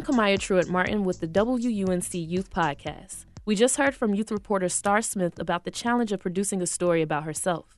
I'm 0.01 0.15
Kamaya 0.15 0.39
Truitt 0.39 0.67
Martin 0.67 1.03
with 1.03 1.19
the 1.19 1.27
WUNC 1.27 2.27
Youth 2.27 2.49
Podcast. 2.49 3.25
We 3.45 3.55
just 3.55 3.77
heard 3.77 3.93
from 3.93 4.15
youth 4.15 4.31
reporter 4.31 4.67
Star 4.67 4.99
Smith 4.99 5.37
about 5.37 5.63
the 5.63 5.69
challenge 5.69 6.11
of 6.11 6.21
producing 6.21 6.59
a 6.59 6.65
story 6.65 7.03
about 7.03 7.21
herself. 7.21 7.77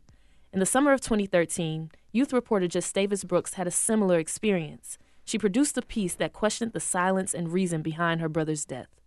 In 0.53 0.61
the 0.61 0.65
summer 0.65 0.93
of 0.93 1.01
2013, 1.01 1.91
youth 2.13 2.31
reporter 2.31 2.69
Just 2.69 2.95
Davis 2.95 3.25
Brooks 3.25 3.55
had 3.55 3.67
a 3.67 3.71
similar 3.71 4.19
experience. 4.19 4.97
She 5.25 5.37
produced 5.37 5.77
a 5.77 5.81
piece 5.81 6.15
that 6.15 6.31
questioned 6.31 6.71
the 6.71 6.79
silence 6.79 7.33
and 7.33 7.51
reason 7.51 7.81
behind 7.81 8.21
her 8.21 8.29
brother's 8.29 8.63
death. 8.63 9.01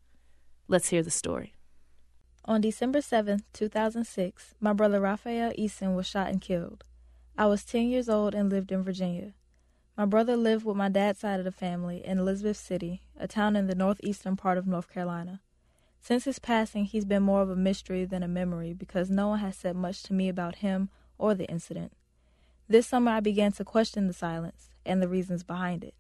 Let's 0.68 0.90
hear 0.90 1.02
the 1.02 1.10
story. 1.10 1.54
On 2.44 2.60
December 2.60 3.00
7, 3.00 3.44
2006, 3.54 4.54
my 4.60 4.74
brother 4.74 5.00
Raphael 5.00 5.52
Eason 5.52 5.96
was 5.96 6.06
shot 6.06 6.28
and 6.28 6.42
killed. 6.42 6.84
I 7.38 7.46
was 7.46 7.64
10 7.64 7.88
years 7.88 8.10
old 8.10 8.34
and 8.34 8.50
lived 8.50 8.72
in 8.72 8.82
Virginia. 8.82 9.32
My 9.96 10.04
brother 10.04 10.36
lived 10.36 10.66
with 10.66 10.76
my 10.76 10.90
dad's 10.90 11.20
side 11.20 11.38
of 11.38 11.46
the 11.46 11.52
family 11.52 12.04
in 12.04 12.18
Elizabeth 12.18 12.58
City, 12.58 13.00
a 13.18 13.26
town 13.26 13.56
in 13.56 13.66
the 13.66 13.74
northeastern 13.74 14.36
part 14.36 14.58
of 14.58 14.66
North 14.66 14.92
Carolina. 14.92 15.40
Since 16.02 16.24
his 16.24 16.38
passing, 16.38 16.84
he's 16.84 17.06
been 17.06 17.22
more 17.22 17.40
of 17.40 17.48
a 17.48 17.56
mystery 17.56 18.04
than 18.04 18.22
a 18.22 18.28
memory 18.28 18.74
because 18.74 19.08
no 19.08 19.28
one 19.28 19.38
has 19.38 19.56
said 19.56 19.74
much 19.74 20.02
to 20.04 20.12
me 20.12 20.28
about 20.28 20.56
him 20.56 20.90
or 21.16 21.34
the 21.34 21.46
incident. 21.46 21.92
This 22.68 22.86
summer, 22.86 23.12
I 23.12 23.20
began 23.20 23.52
to 23.52 23.64
question 23.64 24.06
the 24.06 24.12
silence 24.12 24.68
and 24.84 25.00
the 25.00 25.08
reasons 25.08 25.42
behind 25.42 25.82
it. 25.82 25.94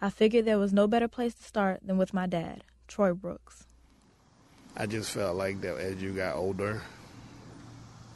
I 0.00 0.08
figured 0.08 0.46
there 0.46 0.58
was 0.58 0.72
no 0.72 0.86
better 0.86 1.08
place 1.08 1.34
to 1.34 1.42
start 1.42 1.80
than 1.84 1.98
with 1.98 2.14
my 2.14 2.26
dad, 2.26 2.64
Troy 2.88 3.12
Brooks. 3.12 3.66
I 4.74 4.86
just 4.86 5.10
felt 5.10 5.36
like 5.36 5.60
that 5.60 5.76
as 5.76 6.00
you 6.00 6.12
got 6.12 6.36
older, 6.36 6.80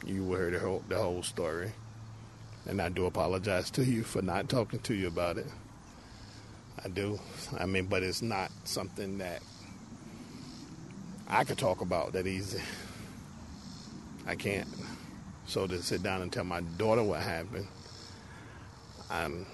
you 0.03 0.23
would 0.23 0.39
hear 0.39 0.51
the 0.51 0.59
whole, 0.59 0.83
the 0.89 0.97
whole 0.97 1.21
story. 1.21 1.73
And 2.67 2.81
I 2.81 2.89
do 2.89 3.05
apologize 3.05 3.71
to 3.71 3.83
you 3.83 4.03
for 4.03 4.21
not 4.21 4.49
talking 4.49 4.79
to 4.79 4.93
you 4.93 5.07
about 5.07 5.37
it. 5.37 5.47
I 6.83 6.87
do. 6.89 7.19
I 7.57 7.65
mean, 7.65 7.85
but 7.85 8.03
it's 8.03 8.21
not 8.21 8.51
something 8.63 9.17
that 9.19 9.41
I 11.27 11.43
could 11.43 11.57
talk 11.57 11.81
about 11.81 12.13
that 12.13 12.27
easy. 12.27 12.61
I 14.27 14.35
can't. 14.35 14.67
So 15.45 15.67
to 15.67 15.81
sit 15.81 16.03
down 16.03 16.21
and 16.21 16.31
tell 16.31 16.43
my 16.43 16.61
daughter 16.61 17.03
what 17.03 17.21
happened, 17.21 17.67
I'm, 19.09 19.45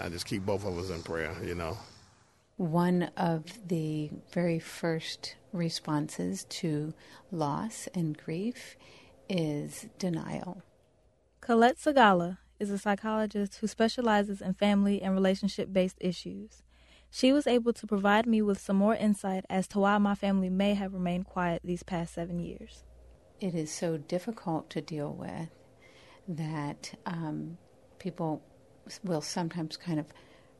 I 0.00 0.08
just 0.08 0.26
keep 0.26 0.44
both 0.44 0.66
of 0.66 0.76
us 0.78 0.90
in 0.90 1.02
prayer, 1.02 1.32
you 1.42 1.54
know. 1.54 1.78
One 2.56 3.10
of 3.16 3.44
the 3.66 4.10
very 4.32 4.58
first 4.58 5.36
responses 5.52 6.44
to 6.44 6.94
loss 7.32 7.88
and 7.94 8.16
grief 8.16 8.76
is 9.28 9.86
denial. 9.98 10.62
Colette 11.44 11.76
Sagala 11.76 12.38
is 12.58 12.70
a 12.70 12.78
psychologist 12.78 13.56
who 13.56 13.66
specializes 13.66 14.40
in 14.40 14.54
family 14.54 15.02
and 15.02 15.12
relationship 15.12 15.70
based 15.70 15.98
issues. 16.00 16.62
She 17.10 17.34
was 17.34 17.46
able 17.46 17.74
to 17.74 17.86
provide 17.86 18.26
me 18.26 18.40
with 18.40 18.58
some 18.58 18.76
more 18.76 18.94
insight 18.94 19.44
as 19.50 19.68
to 19.68 19.78
why 19.78 19.98
my 19.98 20.14
family 20.14 20.48
may 20.48 20.72
have 20.72 20.94
remained 20.94 21.26
quiet 21.26 21.60
these 21.62 21.82
past 21.82 22.14
seven 22.14 22.40
years. 22.40 22.84
It 23.40 23.54
is 23.54 23.70
so 23.70 23.98
difficult 23.98 24.70
to 24.70 24.80
deal 24.80 25.12
with 25.12 25.50
that 26.26 26.94
um, 27.04 27.58
people 27.98 28.42
will 29.02 29.20
sometimes 29.20 29.76
kind 29.76 30.00
of 30.00 30.06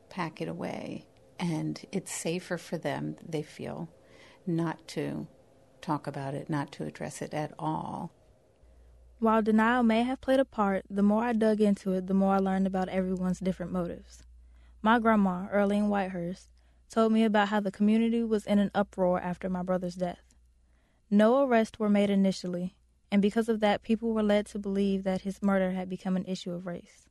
pack 0.09 0.39
it 0.39 0.47
away, 0.47 1.07
and 1.39 1.83
it's 1.91 2.11
safer 2.11 2.59
for 2.59 2.77
them, 2.77 3.15
they 3.27 3.41
feel, 3.41 3.89
not 4.45 4.87
to 4.89 5.25
talk 5.81 6.05
about 6.05 6.35
it, 6.35 6.47
not 6.47 6.71
to 6.73 6.83
address 6.83 7.23
it 7.23 7.33
at 7.33 7.55
all. 7.57 8.11
While 9.19 9.41
denial 9.41 9.81
may 9.81 10.03
have 10.03 10.19
played 10.19 10.41
a 10.41 10.45
part, 10.45 10.85
the 10.89 11.01
more 11.01 11.23
I 11.23 11.31
dug 11.31 11.61
into 11.61 11.93
it, 11.93 12.07
the 12.07 12.13
more 12.13 12.33
I 12.33 12.39
learned 12.39 12.67
about 12.67 12.89
everyone's 12.89 13.39
different 13.39 13.71
motives. 13.71 14.23
My 14.81 14.99
grandma, 14.99 15.47
Earlene 15.53 15.87
Whitehurst, 15.87 16.49
told 16.89 17.13
me 17.13 17.23
about 17.23 17.47
how 17.47 17.61
the 17.61 17.71
community 17.71 18.23
was 18.23 18.45
in 18.45 18.59
an 18.59 18.71
uproar 18.75 19.21
after 19.21 19.49
my 19.49 19.63
brother's 19.63 19.95
death. 19.95 20.35
No 21.09 21.41
arrests 21.43 21.79
were 21.79 21.89
made 21.89 22.09
initially, 22.09 22.75
and 23.09 23.21
because 23.21 23.47
of 23.47 23.61
that, 23.61 23.83
people 23.83 24.11
were 24.11 24.21
led 24.21 24.47
to 24.47 24.59
believe 24.59 25.03
that 25.03 25.21
his 25.21 25.41
murder 25.41 25.71
had 25.71 25.87
become 25.87 26.17
an 26.17 26.25
issue 26.25 26.51
of 26.51 26.67
race. 26.67 27.07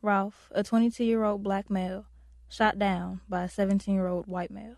Ralph, 0.00 0.48
a 0.52 0.62
22 0.62 1.02
year 1.02 1.24
old 1.24 1.42
black 1.42 1.68
male, 1.68 2.06
shot 2.48 2.78
down 2.78 3.20
by 3.28 3.42
a 3.42 3.48
17 3.48 3.92
year 3.92 4.06
old 4.06 4.28
white 4.28 4.52
male. 4.52 4.76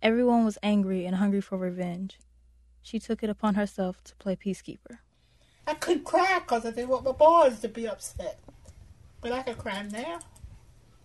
Everyone 0.00 0.44
was 0.44 0.58
angry 0.62 1.04
and 1.06 1.16
hungry 1.16 1.40
for 1.40 1.58
revenge. 1.58 2.18
She 2.82 3.00
took 3.00 3.24
it 3.24 3.30
upon 3.30 3.56
herself 3.56 4.04
to 4.04 4.14
play 4.16 4.36
peacekeeper. 4.36 4.98
I 5.66 5.74
could 5.74 6.04
cry 6.04 6.38
because 6.40 6.64
I 6.64 6.70
didn't 6.70 6.88
want 6.88 7.04
my 7.04 7.12
boys 7.12 7.60
to 7.60 7.68
be 7.68 7.88
upset. 7.88 8.38
But 9.20 9.32
I 9.32 9.42
could 9.42 9.58
cry 9.58 9.82
now. 9.82 10.20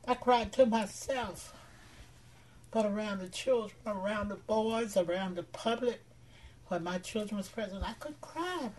I 0.08 0.14
cried 0.14 0.52
to 0.54 0.66
myself. 0.66 1.54
But 2.70 2.86
around 2.86 3.20
the 3.20 3.28
children, 3.28 3.78
around 3.86 4.30
the 4.30 4.36
boys, 4.36 4.96
around 4.96 5.36
the 5.36 5.44
public, 5.44 6.02
when 6.68 6.84
my 6.84 7.00
children 7.00 7.38
was 7.38 7.50
present, 7.50 7.84
I 7.84 7.94
could 7.94 8.20
cry. 8.22 8.70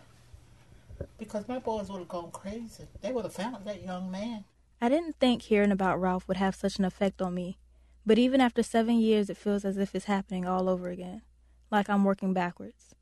Because 1.17 1.47
my 1.47 1.59
boys 1.59 1.89
would 1.89 1.99
have 1.99 2.07
gone 2.07 2.31
crazy. 2.31 2.85
They 3.01 3.11
would 3.11 3.25
have 3.25 3.33
found 3.33 3.65
that 3.65 3.83
young 3.83 4.09
man. 4.09 4.45
I 4.81 4.89
didn't 4.89 5.17
think 5.19 5.43
hearing 5.43 5.71
about 5.71 6.01
Ralph 6.01 6.27
would 6.27 6.37
have 6.37 6.55
such 6.55 6.79
an 6.79 6.85
effect 6.85 7.21
on 7.21 7.33
me. 7.33 7.57
But 8.05 8.17
even 8.17 8.41
after 8.41 8.63
seven 8.63 8.99
years, 8.99 9.29
it 9.29 9.37
feels 9.37 9.63
as 9.63 9.77
if 9.77 9.95
it's 9.95 10.05
happening 10.05 10.45
all 10.45 10.67
over 10.67 10.89
again. 10.89 11.21
Like 11.71 11.89
I'm 11.89 12.03
working 12.03 12.33
backwards. 12.33 12.93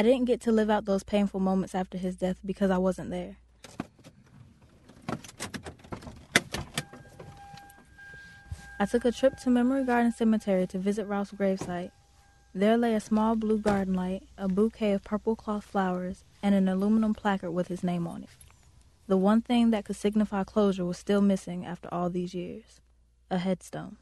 I 0.00 0.02
didn't 0.02 0.24
get 0.24 0.40
to 0.42 0.50
live 0.50 0.70
out 0.70 0.86
those 0.86 1.02
painful 1.02 1.40
moments 1.40 1.74
after 1.74 1.98
his 1.98 2.16
death 2.16 2.38
because 2.42 2.70
I 2.70 2.78
wasn't 2.78 3.10
there. 3.10 3.36
I 8.78 8.86
took 8.86 9.04
a 9.04 9.12
trip 9.12 9.36
to 9.40 9.50
Memory 9.50 9.84
Garden 9.84 10.10
Cemetery 10.10 10.66
to 10.68 10.78
visit 10.78 11.04
Ralph's 11.04 11.32
gravesite. 11.32 11.90
There 12.54 12.78
lay 12.78 12.94
a 12.94 13.00
small 13.00 13.36
blue 13.36 13.58
garden 13.58 13.92
light, 13.92 14.22
a 14.38 14.48
bouquet 14.48 14.92
of 14.92 15.04
purple 15.04 15.36
cloth 15.36 15.64
flowers, 15.64 16.24
and 16.42 16.54
an 16.54 16.66
aluminum 16.66 17.12
placard 17.12 17.50
with 17.50 17.68
his 17.68 17.84
name 17.84 18.06
on 18.06 18.22
it. 18.22 18.30
The 19.06 19.18
one 19.18 19.42
thing 19.42 19.70
that 19.72 19.84
could 19.84 19.96
signify 19.96 20.44
closure 20.44 20.86
was 20.86 20.96
still 20.96 21.20
missing 21.20 21.66
after 21.66 21.92
all 21.92 22.08
these 22.08 22.32
years 22.32 22.80
a 23.30 23.36
headstone. 23.36 23.98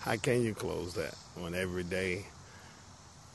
How 0.00 0.16
can 0.16 0.42
you 0.42 0.54
close 0.54 0.94
that 0.94 1.14
when 1.36 1.54
every 1.54 1.84
day 1.84 2.24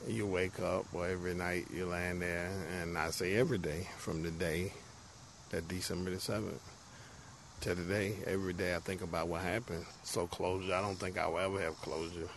you 0.08 0.26
wake 0.26 0.60
up 0.60 0.86
or 0.94 1.08
every 1.08 1.34
night 1.34 1.68
you 1.74 1.86
land 1.86 2.22
there, 2.22 2.50
and 2.82 2.98
I 2.98 3.12
say 3.12 3.36
every 3.36 3.58
day 3.58 3.88
from 3.98 4.24
the 4.24 4.32
day 4.32 4.74
that 5.50 5.68
December 5.68 6.12
the 6.12 6.18
7th 6.18 6.60
to 7.62 7.76
today, 7.76 8.16
every 8.26 8.54
day 8.54 8.76
I 8.76 8.80
think 8.80 9.02
about 9.02 9.28
what 9.28 9.42
happened. 9.42 9.86
So 10.04 10.28
closure, 10.28 10.74
I 10.74 10.82
don't 10.82 10.96
think 10.96 11.18
I 11.18 11.28
will 11.28 11.40
ever 11.40 11.62
have 11.62 11.76
closure. 11.76 12.30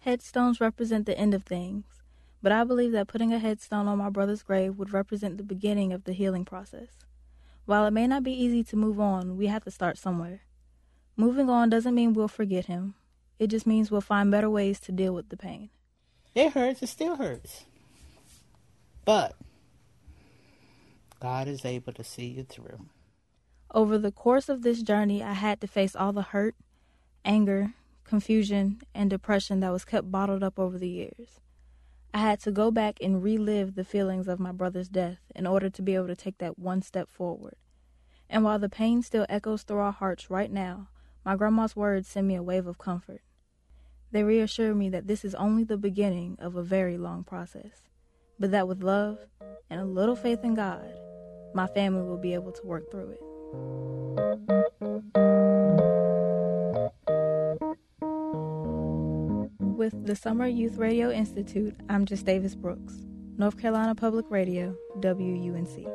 Headstones 0.00 0.60
represent 0.60 1.06
the 1.06 1.18
end 1.18 1.34
of 1.34 1.44
things, 1.44 1.84
but 2.42 2.52
I 2.52 2.64
believe 2.64 2.92
that 2.92 3.08
putting 3.08 3.32
a 3.32 3.38
headstone 3.38 3.88
on 3.88 3.98
my 3.98 4.10
brother's 4.10 4.42
grave 4.42 4.76
would 4.78 4.92
represent 4.92 5.36
the 5.36 5.42
beginning 5.42 5.92
of 5.92 6.04
the 6.04 6.12
healing 6.12 6.44
process. 6.44 6.88
While 7.64 7.86
it 7.86 7.92
may 7.92 8.06
not 8.06 8.22
be 8.22 8.32
easy 8.32 8.64
to 8.64 8.76
move 8.76 8.98
on, 8.98 9.36
we 9.36 9.46
have 9.46 9.64
to 9.64 9.70
start 9.70 9.98
somewhere. 9.98 10.40
Moving 11.16 11.48
on 11.48 11.70
doesn't 11.70 11.94
mean 11.94 12.14
we'll 12.14 12.28
forget 12.28 12.66
him. 12.66 12.94
It 13.38 13.48
just 13.48 13.66
means 13.66 13.90
we'll 13.90 14.00
find 14.00 14.30
better 14.30 14.50
ways 14.50 14.80
to 14.80 14.92
deal 14.92 15.14
with 15.14 15.28
the 15.28 15.36
pain. 15.36 15.70
It 16.34 16.52
hurts, 16.52 16.82
it 16.82 16.88
still 16.88 17.16
hurts. 17.16 17.64
But 19.04 19.34
God 21.20 21.48
is 21.48 21.64
able 21.64 21.92
to 21.94 22.04
see 22.04 22.26
you 22.26 22.44
through. 22.44 22.86
Over 23.72 23.98
the 23.98 24.12
course 24.12 24.48
of 24.48 24.62
this 24.62 24.82
journey, 24.82 25.22
I 25.22 25.34
had 25.34 25.60
to 25.60 25.66
face 25.66 25.94
all 25.94 26.12
the 26.12 26.22
hurt, 26.22 26.54
anger, 27.24 27.74
confusion, 28.04 28.80
and 28.94 29.10
depression 29.10 29.60
that 29.60 29.72
was 29.72 29.84
kept 29.84 30.10
bottled 30.10 30.42
up 30.42 30.58
over 30.58 30.78
the 30.78 30.88
years. 30.88 31.40
I 32.12 32.18
had 32.18 32.40
to 32.40 32.50
go 32.50 32.70
back 32.70 32.98
and 33.00 33.22
relive 33.22 33.74
the 33.74 33.84
feelings 33.84 34.26
of 34.26 34.40
my 34.40 34.50
brother's 34.50 34.88
death 34.88 35.18
in 35.34 35.46
order 35.46 35.70
to 35.70 35.82
be 35.82 35.94
able 35.94 36.08
to 36.08 36.16
take 36.16 36.38
that 36.38 36.58
one 36.58 36.82
step 36.82 37.08
forward. 37.08 37.54
And 38.28 38.42
while 38.44 38.58
the 38.58 38.68
pain 38.68 39.02
still 39.02 39.26
echoes 39.28 39.62
through 39.62 39.78
our 39.78 39.92
hearts 39.92 40.30
right 40.30 40.50
now, 40.50 40.88
my 41.24 41.36
grandma's 41.36 41.76
words 41.76 42.08
send 42.08 42.26
me 42.26 42.34
a 42.34 42.42
wave 42.42 42.66
of 42.66 42.78
comfort. 42.78 43.22
They 44.12 44.24
reassure 44.24 44.74
me 44.74 44.88
that 44.90 45.06
this 45.06 45.24
is 45.24 45.36
only 45.36 45.62
the 45.62 45.76
beginning 45.76 46.36
of 46.40 46.56
a 46.56 46.62
very 46.64 46.98
long 46.98 47.22
process, 47.22 47.82
but 48.40 48.50
that 48.50 48.66
with 48.66 48.82
love 48.82 49.18
and 49.70 49.80
a 49.80 49.84
little 49.84 50.16
faith 50.16 50.42
in 50.42 50.54
God, 50.54 50.92
my 51.54 51.68
family 51.68 52.02
will 52.02 52.18
be 52.18 52.34
able 52.34 52.50
to 52.52 52.66
work 52.66 52.90
through 52.90 53.10
it. 53.10 53.20
With 59.60 60.06
the 60.06 60.16
Summer 60.16 60.46
Youth 60.48 60.76
Radio 60.76 61.10
Institute, 61.10 61.76
I'm 61.88 62.04
Just 62.04 62.26
Davis 62.26 62.56
Brooks, 62.56 62.94
North 63.38 63.58
Carolina 63.58 63.94
Public 63.94 64.26
Radio, 64.28 64.76
WUNC. 64.96 65.86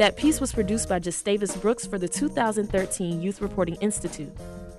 That 0.00 0.16
piece 0.16 0.40
was 0.40 0.50
produced 0.50 0.88
by 0.88 0.98
Gustavus 0.98 1.54
Brooks 1.58 1.84
for 1.84 1.98
the 1.98 2.08
2013 2.08 3.20
Youth 3.20 3.42
Reporting 3.42 3.74
Institute. 3.82 4.32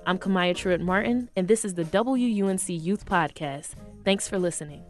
I'm 0.04 0.18
Kamaya 0.18 0.52
Truitt 0.52 0.80
Martin, 0.80 1.30
and 1.36 1.46
this 1.46 1.64
is 1.64 1.74
the 1.74 1.84
WUNC 1.84 2.82
Youth 2.82 3.06
Podcast. 3.06 3.76
Thanks 4.04 4.26
for 4.26 4.40
listening. 4.40 4.82